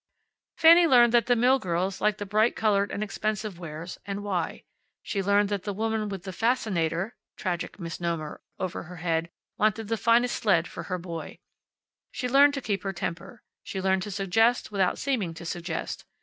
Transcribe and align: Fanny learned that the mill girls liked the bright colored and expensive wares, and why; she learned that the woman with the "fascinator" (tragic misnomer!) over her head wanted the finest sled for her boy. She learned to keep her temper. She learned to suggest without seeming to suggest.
Fanny 0.57 0.87
learned 0.87 1.13
that 1.13 1.27
the 1.27 1.35
mill 1.35 1.59
girls 1.59 2.01
liked 2.01 2.17
the 2.17 2.25
bright 2.25 2.55
colored 2.55 2.89
and 2.89 3.03
expensive 3.03 3.59
wares, 3.59 3.99
and 4.03 4.23
why; 4.23 4.63
she 5.03 5.21
learned 5.21 5.49
that 5.49 5.61
the 5.61 5.75
woman 5.75 6.09
with 6.09 6.23
the 6.23 6.33
"fascinator" 6.33 7.13
(tragic 7.37 7.79
misnomer!) 7.79 8.41
over 8.57 8.81
her 8.81 8.95
head 8.95 9.29
wanted 9.59 9.89
the 9.89 9.97
finest 9.97 10.37
sled 10.37 10.67
for 10.67 10.81
her 10.89 10.97
boy. 10.97 11.37
She 12.11 12.27
learned 12.27 12.55
to 12.55 12.61
keep 12.61 12.81
her 12.81 12.93
temper. 12.93 13.43
She 13.61 13.79
learned 13.79 14.01
to 14.01 14.09
suggest 14.09 14.71
without 14.71 14.97
seeming 14.97 15.35
to 15.35 15.45
suggest. 15.45 16.03